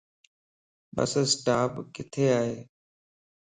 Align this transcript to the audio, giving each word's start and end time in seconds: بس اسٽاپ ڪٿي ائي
بس 0.95 1.11
اسٽاپ 1.23 1.71
ڪٿي 1.95 2.25
ائي 2.35 2.55